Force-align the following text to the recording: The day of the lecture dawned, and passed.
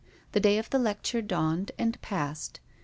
The 0.31 0.39
day 0.39 0.57
of 0.57 0.67
the 0.71 0.79
lecture 0.79 1.21
dawned, 1.21 1.73
and 1.77 2.01
passed. 2.01 2.59